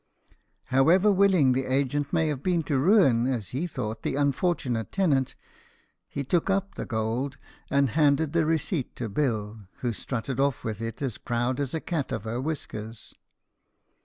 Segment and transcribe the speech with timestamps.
[0.73, 5.35] However willing the agent may have been to ruin, as he thought, the unfortunate tenant,
[6.07, 7.37] he took up the gold,
[7.69, 11.79] and handed the receipt to Bill, who strutted off with it as proud as a
[11.79, 13.13] cat of her whiskers.